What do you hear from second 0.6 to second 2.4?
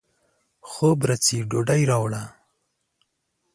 خوب راځي، ډوډۍ راوړه